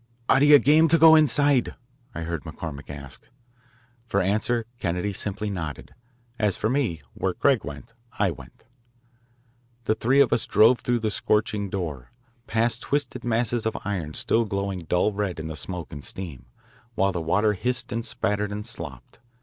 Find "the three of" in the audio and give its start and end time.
9.83-10.33